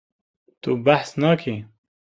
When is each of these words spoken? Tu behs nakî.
Tu 0.61 0.71
behs 0.85 1.09
nakî. 1.23 1.55